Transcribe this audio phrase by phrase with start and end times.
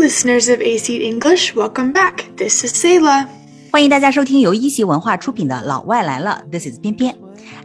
[0.00, 2.24] listeners of AC English, welcome back.
[2.34, 3.26] This is Selah.
[3.70, 7.14] 欢迎大家收听由一席文化出品的《老外来了》，This is 翩翩。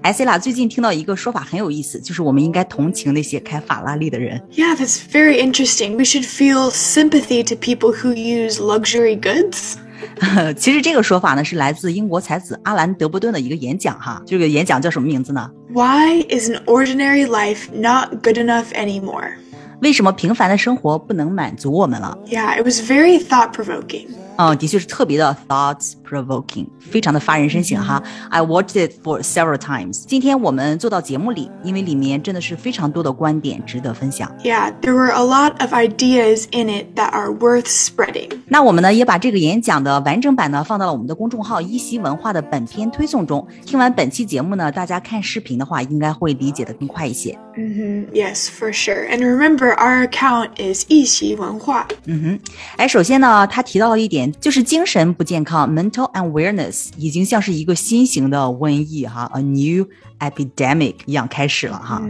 [0.01, 4.41] 哎，塞拉，最近听到一个说法很有意思，就是我们应该同情那些开法拉利的人。
[4.51, 5.95] Yeah, that's very interesting.
[5.95, 9.75] We should feel sympathy to people who use luxury goods.
[10.57, 14.21] 其实这个说法呢，是来自英国才子阿兰·德波顿的一个演讲哈。
[14.27, 19.35] 这个演讲叫什么名字呢？Why is an ordinary life not good enough anymore?
[19.81, 24.07] 为什么平凡的生活不能满足我们了？Yeah, it was very thought provoking.
[24.37, 28.02] 嗯，的确是特别的 thoughts provoking，非常的发人深省哈。
[28.30, 30.04] I watched it for several times。
[30.06, 34.30] 今天我们做到节目里，因为里面真的是非常多的观点值得分享。
[34.42, 38.30] Yeah, there were a lot of ideas in it that are worth spreading.
[38.46, 43.46] 那我们呢也把这个演讲的完整版呢放到了我们的公众号“一席文化”的本篇推送中。
[43.64, 47.38] 听完本期节目呢，大家看视频的话，应该会理解的更快一些。
[47.54, 49.08] hmm Yes, for sure.
[49.08, 52.40] And remember, our account is 一席文化.嗯哼，
[52.76, 59.86] 哎，首先呢，他提到了一点，就是精神不健康 （mental awareness） 已经像是一个新型的瘟疫哈，a new
[60.18, 62.02] epidemic 一样开始了哈。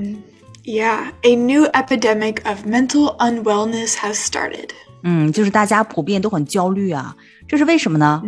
[0.65, 4.71] Yeah, a new epidemic of mental unwellness has started.
[5.03, 7.17] 嗯，就是大家普遍都很焦虑啊，
[7.49, 8.23] 这是为什么呢？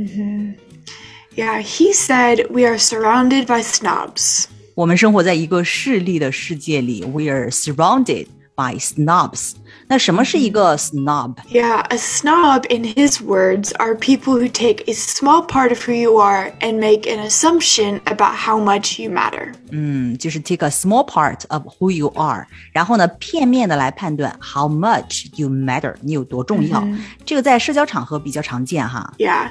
[1.37, 4.45] Yeah, he said we are surrounded by snobs.
[4.75, 9.53] 我们生活在一个势力的世界里，we are surrounded by snobs。
[9.89, 11.35] 那什么是一个 snob？
[11.51, 15.93] Yeah, a snob, in his words, are people who take a small part of who
[15.93, 19.53] you are and make an assumption about how much you matter.
[19.71, 26.83] 嗯，就是 take a small part of who you are，然后呢，片面的来判断 how much you matter，你有多重要。
[27.25, 29.13] 这个在社交场合比较常见哈。
[29.19, 29.51] Yeah,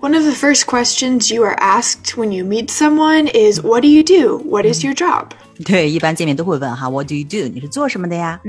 [0.00, 3.88] one of the first questions you are asked when you meet someone is, What do
[3.88, 4.38] you do?
[4.44, 5.28] What is your job?
[5.64, 7.46] 对，一般见面都会问哈，What do you do？
[7.46, 8.40] 你是做什么的呀？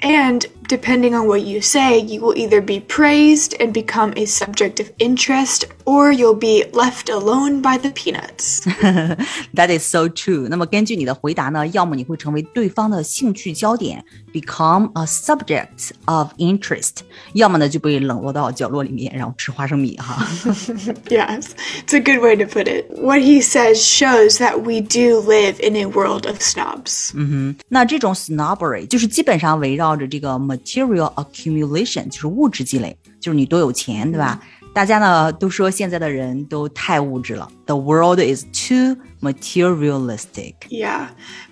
[0.00, 4.78] And depending on what you say, you will either be praised and become a subject
[4.78, 8.60] of interest, or you'll be left alone by the peanuts.
[9.54, 10.46] That is so true。
[10.48, 16.98] 那么根据你的回答呢，要么你会成为对方的兴趣焦点，become a subject of interest，
[17.32, 20.24] 要么呢就被冷落到角落里面，然后吃花生米哈。
[21.08, 21.50] yes,
[21.84, 22.90] it's a good way to put it.
[22.90, 27.12] What he says shows that we do live in a world of snobs.
[27.68, 34.40] 那这种 snobbery 就是基本上围绕着这个 material accumulation，就是物质积累，就是你多有钱，对吧？
[34.74, 40.54] 大家呢都说现在的人都太物质了，the world is too materialistic。
[40.70, 41.08] Yeah,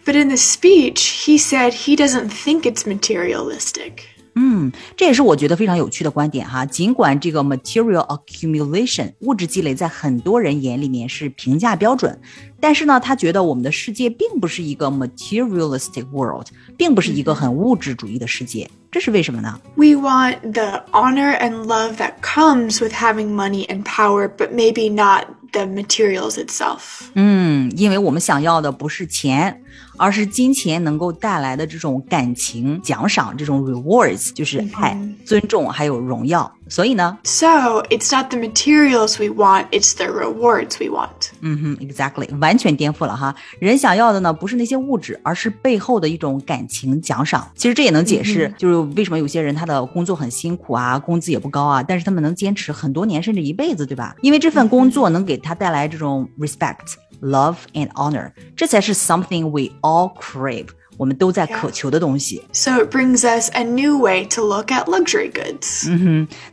[0.07, 4.05] but in the speech, he said he doesn't think it's materialistic.
[4.36, 6.66] 嗯，这也是我觉得非常有趣的观点哈。
[6.66, 12.20] 尽管这个 material accumulation 物质积累在很多人眼里面是评价标准，
[12.60, 16.48] 但是呢，他觉得我们的世界并不是一个 materialistic world，
[16.78, 18.70] 并不是一个很物质主义的世界。
[18.92, 25.28] 这是为什么呢？We want the honor and love that comes with having money and power, but maybe not
[25.52, 27.04] the materials itself.
[27.14, 29.62] 嗯，因为我们想要的不是钱，
[29.98, 36.52] 而是金钱能够带来的这种感情奖赏，这种 rewards 就是爱、尊重还有荣耀。
[36.68, 41.30] 所以呢，So it's not the materials we want, it's the rewards we want.
[41.42, 43.36] 嗯哼，exactly，完全颠覆了哈。
[43.60, 47.48] 人想要的呢，不是那些物质，而是背后的一种感情奖赏。
[47.56, 54.16] 其实这也能解释，就是为什么有些人他的工作很辛苦啊，工资也不高啊，但是他们能坚持很多年，甚至一辈子，对吧？
[54.22, 62.43] 因为这份工作能给他带来这种 respect、love and honor，这才是 something we all crave，我们都在渴求的东西。
[62.53, 65.87] So it brings us a new way to look at luxury goods.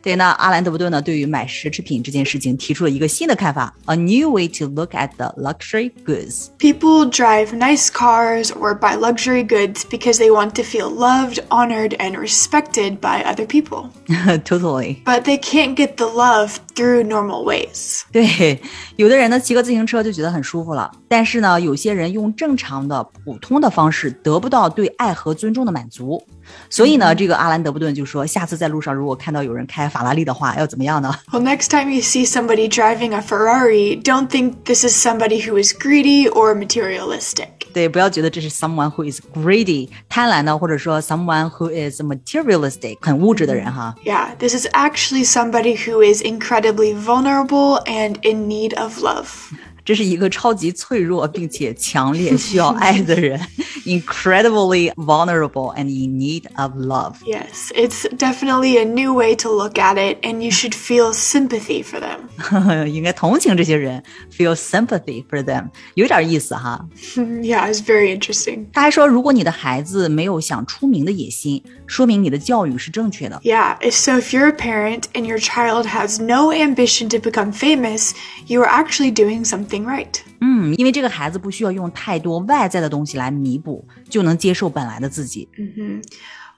[0.02, 6.48] 对，那阿兰·德伯顿呢，对于买奢侈品这件事情提出了一个新的看法，a new way to look at the luxury goods。
[6.58, 11.94] People drive nice cars or buy luxury goods because they want to feel loved, honored,
[11.98, 13.90] and respected by other people.
[14.44, 15.02] totally。
[15.04, 18.02] But they can't get the love through normal ways.
[18.12, 18.60] 对，
[18.96, 26.22] 有的人呢骑个自行车就觉得很舒服了，但是呢，有些人用正常的、普通的方式得不到对爱和尊重的满足，
[26.68, 31.14] 所以呢，这个阿兰·德伯顿就说，下次在路上如果看到有人开法拉利的话，要怎么样呢？
[31.30, 35.62] Well, next time you see somebody driving a Ferrari, don't think this is somebody who
[35.62, 37.61] is greedy or materialistic.
[37.72, 43.94] 对，不要觉得这是 someone who is greedy 贪婪的，或者说 someone who is materialistic 很物质的人哈。
[44.04, 49.28] Yeah, this is actually somebody who is incredibly vulnerable and in need of love.
[49.84, 53.40] 这是一个超级脆弱并且强烈需要爱的人
[53.84, 57.16] ，incredibly vulnerable and in need of love.
[57.24, 61.82] Yes, it's definitely a new way to look at it, and you should feel sympathy
[61.82, 62.86] for them.
[62.86, 66.86] 应 该同情这些人，feel sympathy for them，有点意思哈。
[67.16, 68.66] yeah, it's very interesting.
[68.72, 73.40] 他还说，如果你的孩子没有想出名的野心，说明你的教育是正确的。
[73.42, 78.12] Yeah, so if you're a parent and your child has no ambition to become famous,
[78.46, 80.20] you are actually doing something right.
[80.62, 85.48] 嗯，因为这个孩子不需要用太多外在的东西来弥补，就能接受本来的自己。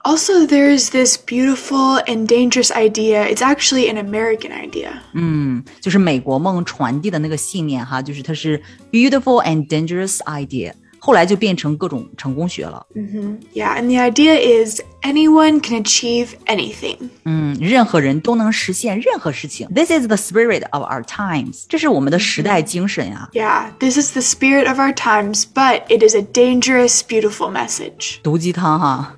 [0.02, 3.26] Also, there's this beautiful and dangerous idea.
[3.26, 4.92] It's actually an American idea.
[5.12, 10.72] 嗯，就是美国梦传递的那个信念哈，就是它是 beautiful and dangerous idea。
[10.98, 12.86] 后来就变成各种成功学了。
[12.94, 13.58] Mm -hmm.
[13.58, 17.10] Yeah, and the idea is anyone can achieve anything.
[17.24, 19.68] 嗯，任何人都能实现任何事情。
[19.74, 21.64] This is the spirit of our times.
[21.68, 23.28] 这是我们的时代精神呀。
[23.32, 28.18] Yeah, this is the spirit of our times, but it is a dangerous, beautiful message.
[28.22, 29.16] 毒鸡汤哈。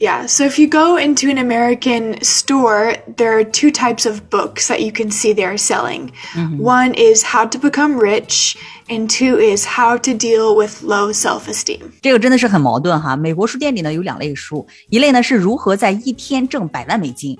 [0.00, 4.66] Yeah, so if you go into an American store, there are two types of books
[4.66, 6.10] that you can see they are selling.
[6.34, 6.60] Mm -hmm.
[6.60, 8.56] One is How to Become Rich
[8.88, 11.80] and two is how to deal with low self-esteem。
[12.02, 13.16] 这个真的是很矛盾哈。
[13.16, 17.38] 美国书店里呢有两类书， 一类呢是如何在一天挣百万美金，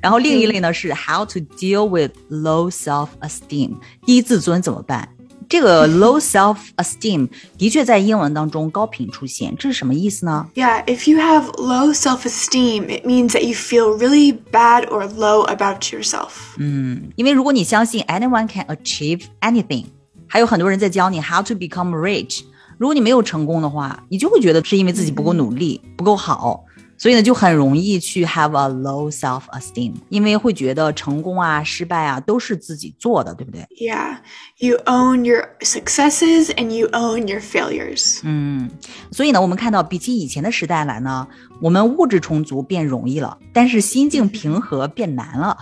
[0.00, 5.08] 然后另一类呢是 how to deal with low self-esteem，低自尊怎么办？
[5.48, 10.48] 这个 low self-esteem 的确在英文当中高频出现，这是什么意思呢？
[10.54, 15.82] Yeah, if you have low self-esteem, it means that you feel really bad or low about
[15.92, 16.30] yourself.
[16.58, 19.84] 嗯，因为如果你相信 anyone can achieve anything。
[20.28, 22.40] 还有很多人在教你 how to become rich。
[22.81, 26.63] 如果你没有成功的话，你就会觉得是因为自己不够努力、不够好，
[26.97, 34.17] 所以呢，就很容易去 have a low self esteem，因为会觉得成功啊、失败啊都是自己做的，对不对？Yeah,
[34.57, 38.21] you own your successes and you own your failures.
[38.23, 38.71] 嗯，
[39.11, 41.27] 所以呢，我们看到比起以前的时代来呢，
[41.61, 45.55] 我们物质充足变容易了，但是心境平和变难了。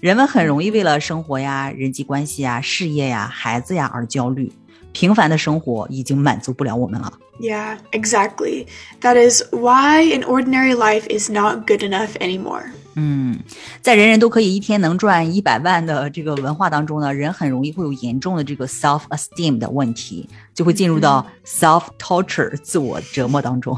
[0.00, 4.52] 人们很容易为了生活呀、人际关系呀、事业呀、孩子呀而焦虑。
[4.92, 7.12] 平凡的生活已经满足不了我们了。
[7.40, 8.66] Yeah, exactly.
[9.00, 12.64] That is why an ordinary life is not good enough anymore.
[12.94, 13.40] 嗯，
[13.80, 23.76] 在人人都可以一天能赚一百万的这个文化当中呢，人很容易会有严重的这个 self esteem 的问题，就会进入到 self torture 自我折磨当中。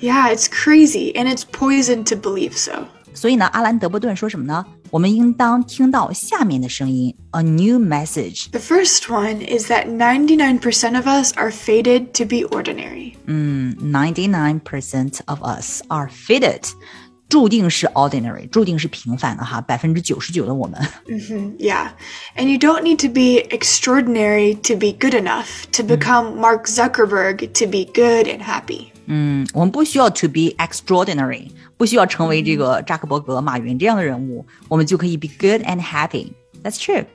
[0.00, 2.84] Yeah, it's crazy and it's poison to believe so.
[3.14, 4.66] 所以呢，阿兰·德波顿说什么呢？
[4.91, 13.13] 我们应当听到下面的声音：a new message。The first one is that 99% of us are fated to be ordinary.
[13.25, 16.61] 嗯，99% of us are fated.
[17.27, 20.79] 注定是 ordinary，注定是平凡的哈，百分之九十九的我们。
[21.09, 27.67] 嗯哼，Yeah，and you don't need to be extraordinary to be good enough to become Mark Zuckerberg to
[27.67, 28.90] be good and happy。
[29.05, 37.05] 嗯，我们不需要 to be extraordinary，不需要成为这个扎克伯格、马云这样的人物，我们就可以 be good and happy。That's true.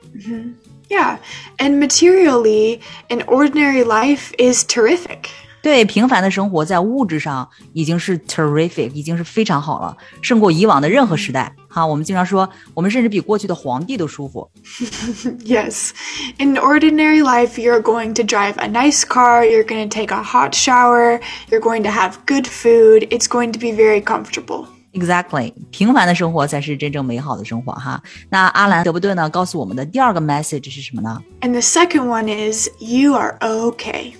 [0.89, 1.17] Yeah,
[1.57, 2.79] and materially,
[3.09, 5.29] an ordinary life is terrific.
[5.61, 11.55] 对平凡的生活，在物质上已经是 terrific，已经是非常好了，胜过以往的任何时代。
[11.69, 14.49] 哈，我们经常说，我们甚至比过去的皇帝都舒服。
[15.45, 15.91] yes,
[16.37, 20.21] in ordinary life, you're going to drive a nice car, you're going to take a
[20.21, 23.07] hot shower, you're going to have good food.
[23.09, 24.65] It's going to be very comfortable.
[24.91, 28.03] Exactly，平凡的生活才是真正美好的生活哈。
[28.29, 31.23] 那阿兰·德伯顿呢，告诉我们的第二个 message 是什么呢？
[31.39, 34.13] And the second one is you are okay.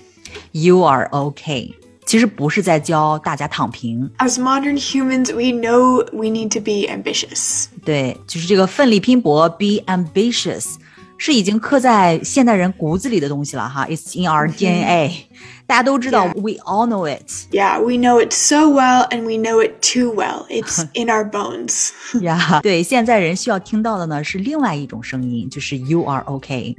[0.52, 1.74] You are okay，
[2.06, 4.10] 其实不是在教大家躺平。
[4.18, 7.66] As modern humans, we know we need to be ambitious。
[7.84, 10.74] 对，就是这个奋力拼搏，be ambitious，
[11.18, 13.86] 是已经刻在现代人骨子里的东西了哈。
[13.86, 15.26] It's in our DNA。
[15.66, 17.26] 大家都知道，we all know it.
[17.50, 20.46] Yeah, we know it so well, and we know it too well.
[20.50, 21.88] It's in our bones.
[22.12, 26.74] yeah，对，现在人需要听到的呢是另外一种声音，就是 you are okay.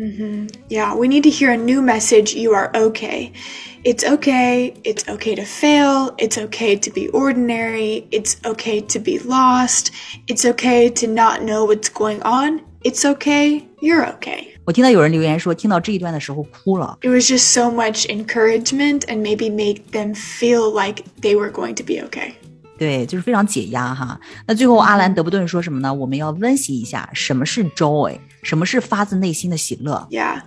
[0.70, 2.38] Yeah, we need to hear a new message.
[2.38, 3.32] You are okay.
[3.84, 4.74] It's okay.
[4.84, 6.14] It's okay to fail.
[6.18, 8.06] It's okay to be ordinary.
[8.12, 9.92] It's okay to be lost.
[10.28, 12.62] It's okay to not know what's going on.
[12.84, 13.64] It's okay.
[13.82, 14.48] You're okay.
[14.66, 16.98] 我听到有人留言说，听到这一段的时候哭了。
[17.02, 21.84] It was just so much encouragement and maybe make them feel like they were going to
[21.84, 22.34] be okay.
[22.78, 24.20] 对，就是非常解压哈。
[24.46, 25.94] 那最后阿兰·德伯顿说什么呢？
[25.94, 30.08] 我们要温习一下什么是 joy，什么是发自内心的喜乐。
[30.12, 30.42] Yeah.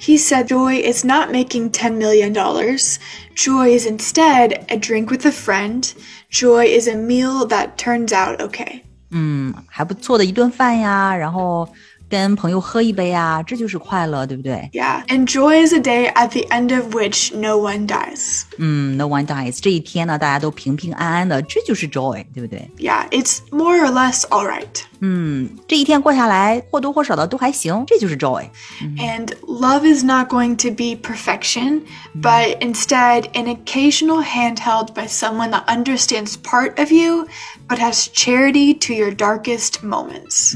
[0.00, 2.32] He said joy is not making $10 million.
[2.32, 5.92] Joy is instead a drink with a friend.
[6.30, 8.82] Joy is a meal that turns out okay.
[9.12, 11.68] 嗯，还不错的一顿饭呀，然后
[12.10, 14.68] 跟朋友喝一杯啊，这就是快乐，对不对？
[14.72, 18.42] Yeah, and joy is a day at the end of which no one dies.
[18.58, 22.70] 嗯，No one dies，这一天呢，大家都平平安安的，这就是 joy，对不对？
[22.78, 24.82] Yeah, it's more or less alright.
[25.00, 28.48] 嗯，这一天过下来，或多或少的都还行，这就是 joy。
[28.96, 31.82] And love is not going to be perfection,
[32.20, 37.28] but instead an occasional handheld by someone that understands part of you,
[37.68, 40.54] but has charity to your darkest moments.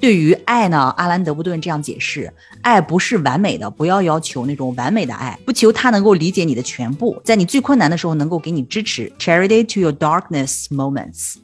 [0.00, 9.12] 对于爱呢，阿兰·德布顿这样解释：爱不是完美的，不要要求那种完美的爱，不求他能够理解你的全部，在你最困难的时候能够给你支持。
[9.18, 11.36] Charity to your darkness moments。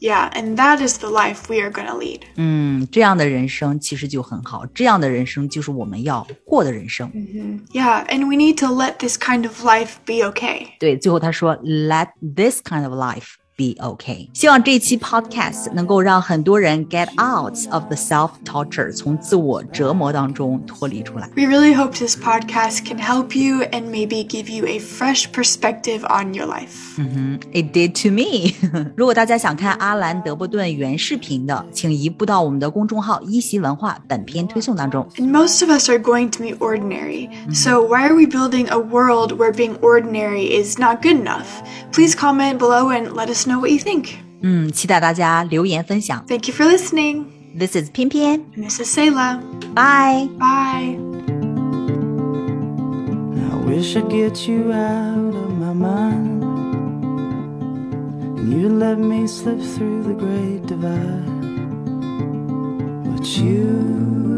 [0.00, 2.22] Yeah, and that is the life we are going to lead.
[2.36, 7.10] 嗯，这样的人生其实就很好，这样的人生就是我们要过的人生。
[7.72, 10.68] Yeah, and we need to let this kind of life be okay.
[10.80, 14.27] 对，最后他说，Let this kind of life be okay。
[14.33, 21.29] 希望这期 podcast 能够让很多人 get out of the self torture，从自我折磨当中脱离出来。
[21.35, 26.33] We really hope this podcast can help you and maybe give you a fresh perspective on
[26.33, 26.97] your life.
[26.97, 27.39] Mm-hmm.
[27.51, 28.55] It did to me
[28.95, 35.07] 如果大家想看阿兰·德波顿原视频的，请移步到我们的公众号“一席文化”本篇推送当中。
[35.17, 37.53] And most of us are going to be ordinary, -hmm.
[37.53, 41.45] so why are we building a world where being ordinary is not good enough?
[41.91, 44.09] Please comment below and let us us know what you think.
[44.41, 46.23] 嗯，期待大家留言分享。
[46.27, 47.25] Thank you for listening.
[47.57, 49.39] This is 翩翩 and this is Selah.
[49.73, 50.27] Bye.
[50.39, 50.97] Bye.
[53.51, 56.43] I wish I'd get you out of my mind.
[58.39, 61.27] And you let me slip through the great divide.
[63.05, 64.30] But you